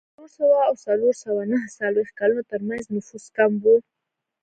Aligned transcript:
د 0.03 0.03
څلور 0.13 0.29
سوه 0.39 0.59
او 0.67 0.73
څلور 0.85 1.13
سوه 1.23 1.41
نهه 1.51 1.67
څلوېښت 1.77 2.13
کلونو 2.19 2.43
ترمنځ 2.51 2.83
نفوس 2.95 3.25
کم 3.37 3.51
و. 3.63 3.65